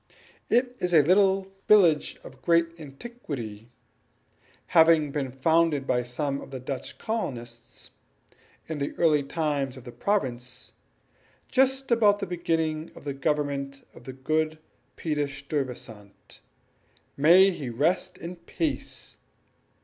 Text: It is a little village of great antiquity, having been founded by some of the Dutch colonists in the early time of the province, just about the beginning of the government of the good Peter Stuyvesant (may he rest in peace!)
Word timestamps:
It 0.49 0.75
is 0.79 0.95
a 0.95 1.03
little 1.03 1.51
village 1.67 2.17
of 2.23 2.41
great 2.41 2.69
antiquity, 2.79 3.69
having 4.73 5.11
been 5.11 5.31
founded 5.31 5.85
by 5.85 6.01
some 6.01 6.41
of 6.41 6.49
the 6.49 6.59
Dutch 6.59 6.97
colonists 6.97 7.91
in 8.67 8.79
the 8.79 8.95
early 8.97 9.21
time 9.21 9.67
of 9.67 9.83
the 9.83 9.91
province, 9.91 10.73
just 11.51 11.91
about 11.91 12.17
the 12.17 12.25
beginning 12.25 12.89
of 12.95 13.03
the 13.03 13.13
government 13.13 13.85
of 13.93 14.05
the 14.05 14.13
good 14.13 14.57
Peter 14.95 15.27
Stuyvesant 15.27 16.39
(may 17.15 17.51
he 17.51 17.69
rest 17.69 18.17
in 18.17 18.37
peace!) 18.37 19.17